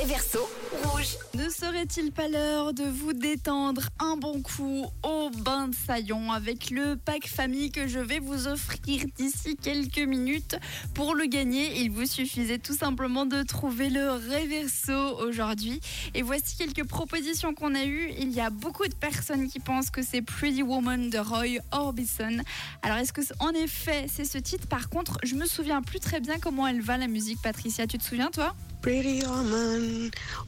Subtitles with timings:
[0.00, 0.38] réverso
[0.84, 1.16] rouge.
[1.34, 6.70] Ne serait-il pas l'heure de vous détendre un bon coup au bain de saillon avec
[6.70, 10.56] le pack famille que je vais vous offrir d'ici quelques minutes
[10.94, 15.80] Pour le gagner, il vous suffisait tout simplement de trouver le réverso aujourd'hui.
[16.14, 18.10] Et voici quelques propositions qu'on a eues.
[18.18, 22.38] Il y a beaucoup de personnes qui pensent que c'est Pretty Woman de Roy Orbison.
[22.82, 24.68] Alors est-ce que en effet c'est ce titre?
[24.68, 27.42] Par contre, je me souviens plus très bien comment elle va la musique.
[27.42, 28.54] Patricia, tu te souviens toi?
[28.80, 29.87] Pretty woman,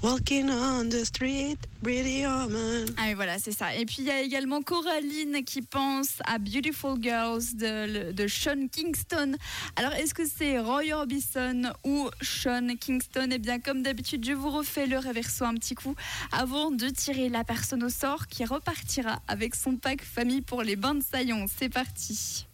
[0.03, 2.87] walking on the street, pretty woman.
[2.97, 3.75] Ah oui, voilà, c'est ça.
[3.75, 9.37] Et puis il y a également Coraline qui pense à Beautiful Girls de, Sean Kingston.
[9.77, 13.29] Alors est-ce que c'est Roy Orbison ou Sean Kingston?
[13.33, 15.95] Eh bien, comme d'habitude, je vous refais le réverso un petit coup
[16.33, 20.77] avant de tirer la personne au sort qui repartira avec son pack famille pour les
[20.77, 21.47] bains de saillon.
[21.59, 22.47] C'est parti.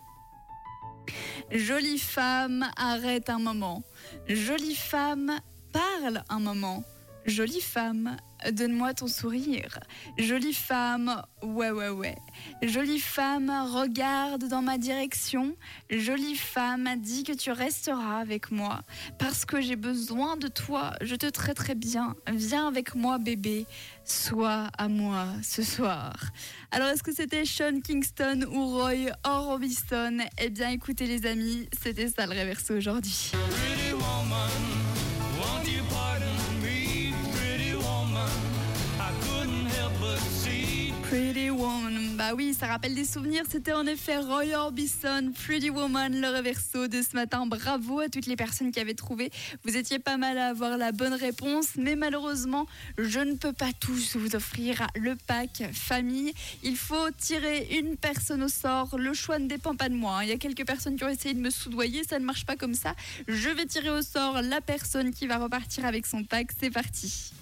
[1.51, 3.83] Jolie femme, arrête un moment.
[4.29, 5.33] Jolie femme,
[5.77, 6.85] parle un moment.
[7.27, 8.17] Jolie femme,
[8.53, 9.81] donne-moi ton sourire.
[10.17, 12.15] Jolie femme, ouais, ouais, ouais.
[12.63, 15.57] Jolie femme, regarde dans ma direction.
[15.91, 18.83] Jolie femme, dis que tu resteras avec moi.
[19.19, 22.15] Parce que j'ai besoin de toi, je te traiterai bien.
[22.33, 23.67] Viens avec moi, bébé.
[24.05, 26.15] Sois à moi ce soir.
[26.71, 30.19] Alors, est-ce que c'était Sean Kingston ou Roy Orbison?
[30.39, 33.33] Eh bien, écoutez, les amis, c'était ça le réverso aujourd'hui.
[42.17, 43.45] Bah oui, ça rappelle des souvenirs.
[43.51, 47.45] C'était en effet Roy Orbison, Pretty Woman, le reverso de ce matin.
[47.47, 49.31] Bravo à toutes les personnes qui avaient trouvé.
[49.65, 52.67] Vous étiez pas mal à avoir la bonne réponse, mais malheureusement,
[52.99, 56.33] je ne peux pas tous vous offrir le pack famille.
[56.63, 58.97] Il faut tirer une personne au sort.
[58.99, 60.19] Le choix ne dépend pas de moi.
[60.19, 60.23] hein.
[60.23, 62.03] Il y a quelques personnes qui ont essayé de me soudoyer.
[62.05, 62.95] Ça ne marche pas comme ça.
[63.29, 66.49] Je vais tirer au sort la personne qui va repartir avec son pack.
[66.61, 67.33] C'est parti.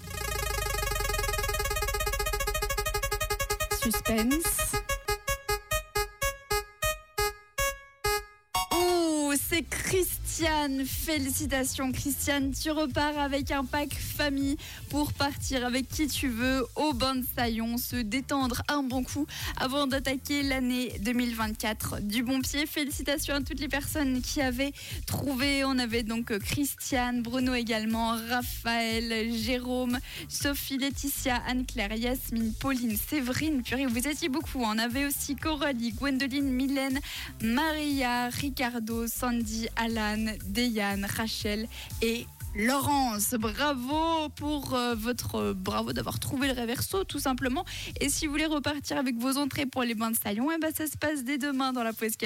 [3.85, 4.84] Suspense.
[9.49, 10.85] C'est Christiane.
[10.85, 12.51] Félicitations, Christiane.
[12.51, 14.57] Tu repars avec un pack famille
[14.89, 19.27] pour partir avec qui tu veux au bain de saillon, se détendre un bon coup
[19.57, 22.65] avant d'attaquer l'année 2024 du bon pied.
[22.65, 24.73] Félicitations à toutes les personnes qui avaient
[25.05, 25.63] trouvé.
[25.63, 33.63] On avait donc Christiane, Bruno également, Raphaël, Jérôme, Sophie, Laetitia, Anne-Claire, Yasmine, Pauline, Séverine.
[33.63, 34.61] Purée, vous étiez beaucoup.
[34.61, 36.99] On avait aussi Coralie, Gwendoline, Mylène,
[37.41, 39.07] Maria, Ricardo,
[39.75, 41.67] Alan, Deyane, Rachel
[42.01, 42.25] et
[42.57, 47.65] Laurence, bravo pour euh, votre euh, bravo d'avoir trouvé le réverso tout simplement.
[47.99, 50.73] Et si vous voulez repartir avec vos entrées pour les bains de saillon, eh ben
[50.73, 52.23] ça se passe dès demain dans la pause café.